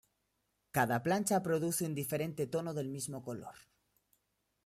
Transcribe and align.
Cada 0.77 0.97
plancha 1.07 1.41
produce 1.43 1.85
un 1.85 1.93
diferente 1.93 2.47
tono 2.47 2.73
del 2.73 2.89
mismo 2.89 3.21
color. 3.21 3.53